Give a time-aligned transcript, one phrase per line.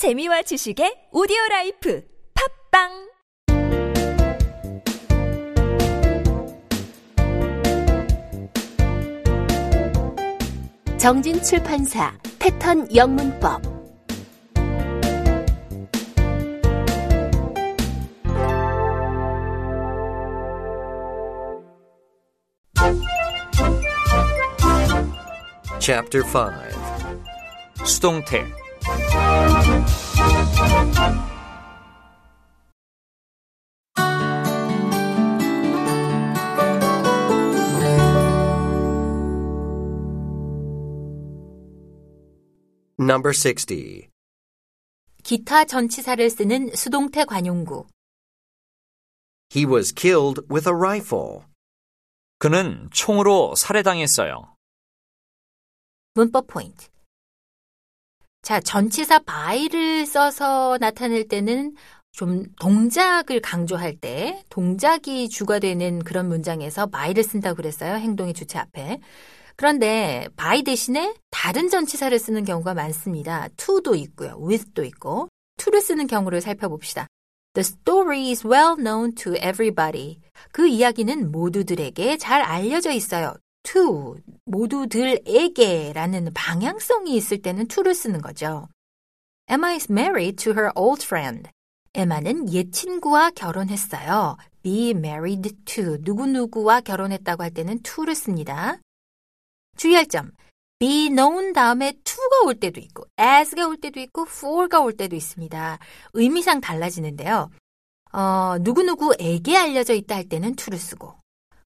[0.00, 2.02] 재미와 지식의 오디오 라이프
[2.72, 3.10] 팝빵!
[10.98, 13.60] 정진 출판사 패턴 영문법.
[25.78, 28.59] Chapter 5 수동태
[43.10, 44.08] Number 60.
[45.24, 47.88] 기타 전치사를 쓰는 수동태 관용구
[49.52, 51.40] He was killed with a rifle.
[52.38, 54.54] 그는 총으로 살해당했어요.
[56.14, 56.86] 문법 포인트
[58.42, 61.74] 자 전치사 by를 써서 나타낼 때는
[62.12, 67.96] 좀 동작을 강조할 때 동작이 주가 되는 그런 문장에서 by를 쓴다고 그랬어요.
[67.96, 69.00] 행동의 주체 앞에.
[69.60, 73.46] 그런데 by 대신에 다른 전치사를 쓰는 경우가 많습니다.
[73.58, 74.38] to도 있고요.
[74.40, 77.06] with도 있고 to를 쓰는 경우를 살펴봅시다.
[77.52, 80.18] The story is well known to everybody.
[80.50, 83.34] 그 이야기는 모두들에게 잘 알려져 있어요.
[83.64, 88.66] to 모두들에게 라는 방향성이 있을 때는 to를 쓰는 거죠.
[89.46, 91.50] Emma is married to her old friend.
[91.92, 94.38] 에마는 옛 친구와 결혼했어요.
[94.62, 98.78] be married to 누구누구와 결혼했다고 할 때는 to를 씁니다.
[99.76, 100.32] 주의할 점.
[100.78, 105.78] be known 다음에 to가 올 때도 있고 as가 올 때도 있고 for가 올 때도 있습니다.
[106.14, 107.50] 의미상 달라지는데요.
[108.12, 111.14] 어, 누구누구에게 알려져 있다 할 때는 to를 쓰고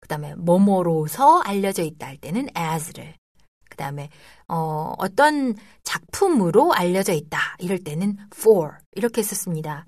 [0.00, 3.14] 그 다음에 뭐뭐로서 알려져 있다 할 때는 as를
[3.70, 4.10] 그 다음에
[4.48, 9.86] 어, 어떤 작품으로 알려져 있다 이럴 때는 for 이렇게 썼습니다.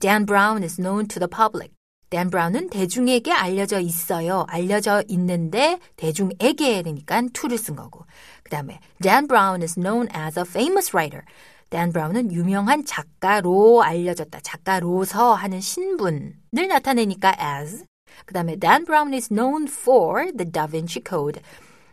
[0.00, 1.72] Dan Brown is known to the public.
[2.12, 4.44] Dan Brown은 대중에게 알려져 있어요.
[4.46, 8.04] 알려져 있는데 대중에게 되니까 to를 쓴 거고.
[8.42, 11.24] 그 다음에 Dan Brown is known as a famous writer.
[11.70, 14.40] Dan Brown은 유명한 작가로 알려졌다.
[14.40, 16.34] 작가로서 하는 신분을
[16.68, 17.86] 나타내니까 as.
[18.26, 21.40] 그 다음에 Dan Brown is known for the Da Vinci Code.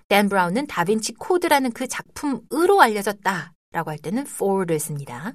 [0.09, 3.53] Dan Brown은 다빈치 코드라는 그 작품으로 알려졌다.
[3.71, 5.31] 라고 할 때는 for를 씁니다.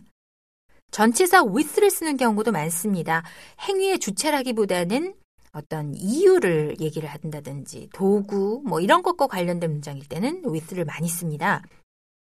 [0.95, 3.25] 전치사 with를 쓰는 경우도 많습니다.
[3.63, 5.17] 행위의 주체라기보다는
[5.51, 11.63] 어떤 이유를 얘기를 한다든지 도구 뭐 이런 것과 관련된 문장일 때는 with를 많이 씁니다.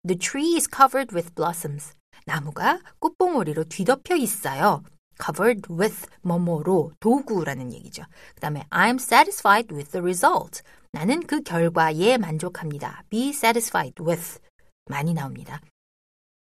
[0.07, 1.94] The tree is covered with blossoms.
[2.25, 4.81] 나무가 꽃봉오리로 뒤덮여 있어요.
[5.22, 8.03] covered with 뭐뭐로 도구라는 얘기죠.
[8.34, 10.62] 그 다음에 I'm satisfied with the result.
[10.94, 13.03] 나는 그 결과에 만족합니다.
[13.09, 14.40] be satisfied with
[14.85, 15.59] 많이 나옵니다.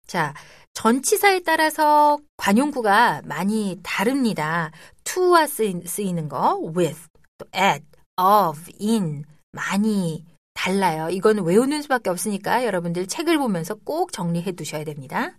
[0.06, 0.34] 자,
[0.76, 4.70] 전치사에 따라서 관용구가 많이 다릅니다.
[5.04, 7.82] to와 쓰이는 거, with, 또 at,
[8.19, 10.22] of, in 많이
[10.53, 11.09] 달라요.
[11.09, 15.38] 이건 외우는 수밖에 없으니까 여러분들 책을 보면서 꼭 정리해 두셔야 됩니다.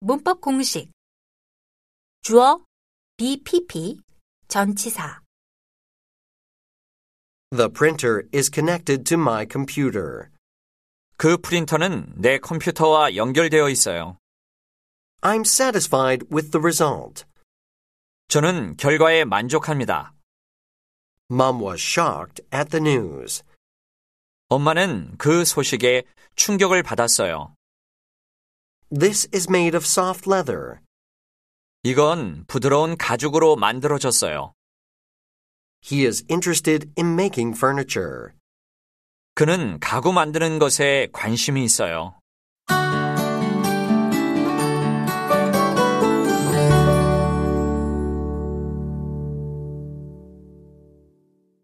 [0.00, 0.90] 문법 공식
[2.22, 2.64] 주어,
[3.16, 4.00] BPP,
[4.48, 5.20] 전치사
[7.50, 10.30] The printer is connected to my computer.
[11.18, 14.18] 그 프린터는 내 컴퓨터와 연결되어 있어요.
[15.20, 17.24] I'm satisfied with the result.
[18.28, 20.14] 저는 결과에 만족합니다.
[21.28, 23.42] Mom was shocked at the news.
[24.48, 26.04] 엄마는 그 소식에
[26.36, 27.52] 충격을 받았어요.
[28.96, 30.78] This is made of soft leather.
[31.82, 34.52] 이건 부드러운 가죽으로 만들어졌어요.
[35.84, 38.37] He is interested in making furniture.
[39.38, 42.18] 그는 가구 만드는 것에 관심이 있어요.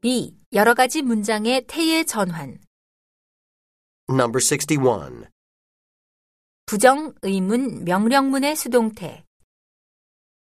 [0.01, 0.37] B.
[0.53, 2.61] 여러 가지 문장의 태의 전환
[4.09, 5.29] Number 61.
[6.67, 9.25] 부정, 의문, 명령문의 수동태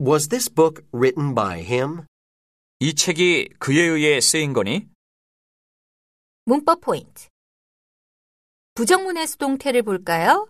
[0.06, 2.02] Was this book written by him?
[2.80, 4.91] 이 책이 그에 의해 쓰인 거니?
[6.44, 7.28] 문법 포인트.
[8.74, 10.48] 부정문의 수동태를 볼까요?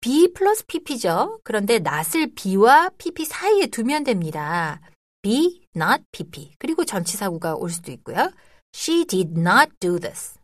[0.00, 1.40] be 플러스 pp죠.
[1.44, 4.80] 그런데 not을 be와 pp 사이에 두면 됩니다.
[5.22, 6.54] be, not pp.
[6.58, 8.30] 그리고 전치사구가 올 수도 있고요.
[8.74, 10.38] She did not do this.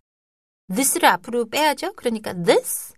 [0.74, 1.92] this를 앞으로 빼야죠.
[1.94, 2.94] 그러니까 this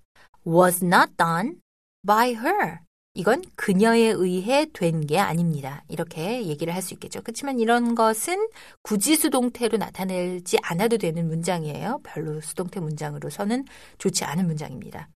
[0.47, 1.61] was not done
[2.07, 2.81] by her.
[3.15, 5.85] 이건 그녀에 의해 된 게 아닙니다.
[5.89, 7.21] 이렇게 얘기를 할 수 있겠죠.
[7.23, 8.49] 그렇지만 이런 것은
[8.83, 12.01] 굳이 수동태로 나타내지 않아도 되는 문장이에요.
[12.03, 13.67] 별로 수동태 문장으로서는
[13.99, 15.09] 좋지 않은 문장입니다.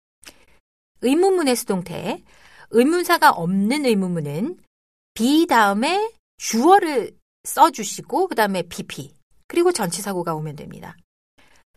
[1.00, 2.22] 의문문의 수동태.
[2.70, 4.58] 의문사가 없는 의문문은
[5.14, 9.14] be 다음에 주어를 써주시고 그 다음에 pp
[9.46, 10.96] 그리고 전치사고가 오면 됩니다.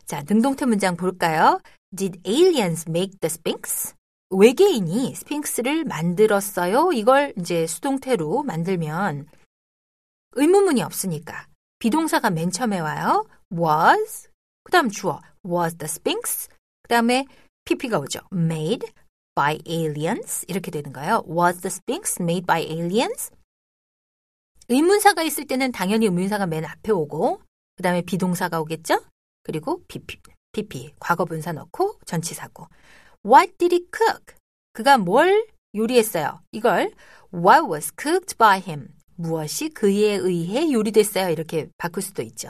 [0.06, 1.62] 자, 능동태 문장 볼까요?
[1.96, 3.94] Did aliens make the Sphinx?
[4.30, 6.92] 외계인이 스핑크스를 만들었어요.
[6.94, 9.28] 이걸 이제 수동태로 만들면
[10.34, 11.48] 의문문이 없으니까
[11.80, 13.26] 비동사가 맨 처음에 와요.
[13.52, 14.30] was
[14.64, 16.50] 그 다음 주어 was the Sphinx
[16.84, 17.26] 그 다음에
[17.66, 18.20] pp가 오죠.
[18.32, 18.92] made
[19.34, 21.24] by aliens 이렇게 되는 거예요.
[21.28, 23.32] was the Sphinx made by aliens?
[24.68, 27.42] 의문사가 있을 때는 당연히 의문사가 맨 앞에 오고
[27.76, 29.04] 그 다음에 비동사가 오겠죠?
[29.42, 30.20] 그리고 pp,
[30.52, 32.68] pp 과거 분사 넣고 전치사고
[33.26, 34.36] What did he cook?
[34.74, 36.42] 그가 뭘 요리했어요?
[36.52, 36.92] 이걸
[37.34, 38.90] What was cooked by him?
[39.16, 41.30] 무엇이 그에 의해 요리됐어요?
[41.30, 42.50] 이렇게 바꿀 수도 있죠.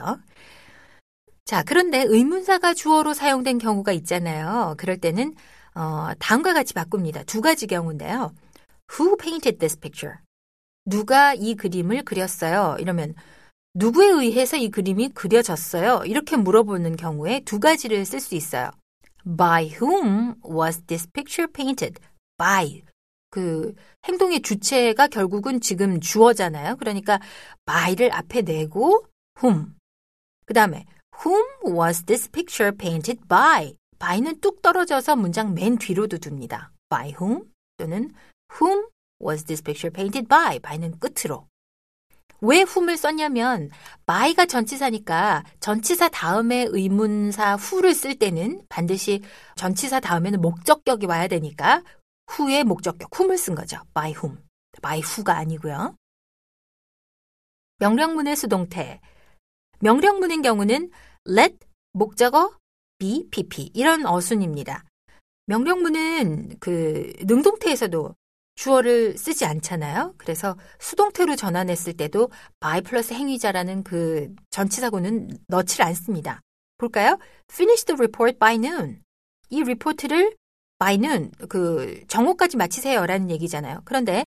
[1.44, 4.76] 자, 그런데 의문사가 주어로 사용된 경우가 있잖아요.
[4.78, 5.34] 그럴 때는
[5.74, 7.24] 어, 다음과 같이 바꿉니다.
[7.24, 8.32] 두 가지 경우인데요.
[8.92, 10.18] Who painted this picture?
[10.84, 12.76] 누가 이 그림을 그렸어요?
[12.78, 13.14] 이러면
[13.74, 16.04] 누구에 의해서 이 그림이 그려졌어요?
[16.06, 18.70] 이렇게 물어보는 경우에 두 가지를 쓸 수 있어요.
[19.24, 22.00] By whom was this picture painted?
[22.38, 22.82] By.
[23.30, 23.74] 그
[24.04, 26.76] 행동의 주체가 결국은 지금 주어잖아요.
[26.76, 27.20] 그러니까
[27.64, 29.06] by를 앞에 내고
[29.42, 29.74] whom.
[30.46, 30.84] 그 다음에
[31.24, 33.74] whom was this picture painted by?
[33.98, 36.72] by는 뚝 떨어져서 문장 맨 뒤로도 둡니다.
[36.88, 37.44] by whom
[37.76, 38.10] 또는
[38.54, 38.88] whom
[39.22, 40.58] was this picture painted by?
[40.58, 41.49] by는 끝으로.
[42.42, 43.70] 왜 whom을 썼냐면
[44.06, 49.22] by가 전치사니까 전치사 다음에 의문사 who를 쓸 때는 반드시
[49.56, 51.82] 전치사 다음에는 목적격이 와야 되니까
[52.30, 53.78] who의 목적격 whom을 쓴 거죠.
[53.94, 54.38] by whom.
[54.82, 55.96] by who가 아니고요.
[57.78, 59.00] 명령문의 수동태.
[59.80, 60.90] 명령문인 경우는
[61.28, 61.58] let
[61.92, 62.52] 목적어
[62.98, 64.84] be pp 이런 어순입니다.
[65.46, 68.14] 명령문은 그 능동태에서도
[68.60, 70.14] 주어를 쓰지 않잖아요.
[70.18, 72.30] 그래서 수동태로 전환했을 때도
[72.60, 76.42] by 플러스 행위자라는 그 전치사고는 넣질 않습니다.
[76.76, 77.18] 볼까요?
[77.50, 79.00] Finish the report by noon.
[79.48, 80.36] 이 리포트를
[80.78, 83.80] by noon, 그 정오까지 마치세요라는 얘기잖아요.
[83.86, 84.24] 그런데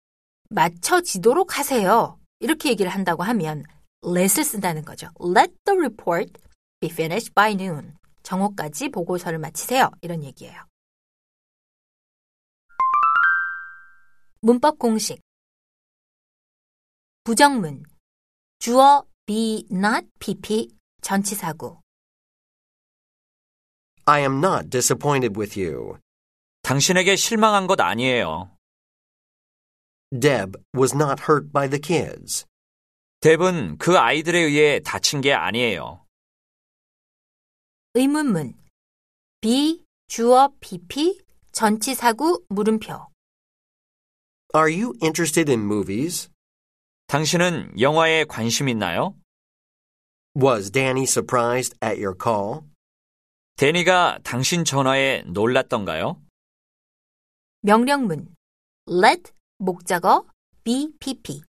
[0.51, 2.17] 마쳐지도록 하세요.
[2.39, 3.65] 이렇게 얘기를 한다고 하면
[4.05, 5.09] let을 쓴다는 거죠.
[5.21, 6.33] Let the report
[6.79, 7.97] be finished by noon.
[8.23, 9.91] 정오까지 보고서를 마치세요.
[10.03, 10.70] 이런 얘기예요.
[14.43, 15.21] 문법 공식
[17.25, 17.85] 부정문
[18.59, 21.79] 주어 be not pp 전치사구
[24.07, 25.99] I am not disappointed with you.
[26.63, 28.57] 당신에게 실망한 것 아니에요.
[30.11, 32.47] Deb was not hurt by the kids.
[33.21, 36.05] 뎁은 그 아이들에 의해 다친 게 아니에요.
[37.95, 38.55] 의문문
[39.43, 41.21] be 주어 pp
[41.53, 43.11] 전치사구 물음표
[44.53, 46.29] Are you interested in movies?
[47.07, 49.15] 당신은 영화에 관심 있나요?
[50.35, 52.63] Was Danny surprised at your call?
[53.57, 56.21] 데니가 당신 전화에 놀랐던가요?
[57.63, 58.35] 명령문
[58.89, 60.27] let 목적어
[60.65, 61.43] be pp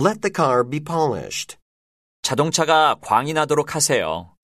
[0.00, 1.56] Let the car be polished.
[2.22, 4.34] 자동차가 광이 나도록 하세요.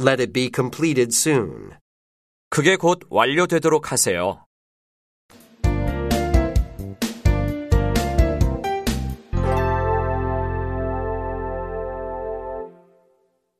[0.00, 1.76] Let it be completed soon.
[2.48, 4.44] 그게 곧 완료되도록 하세요.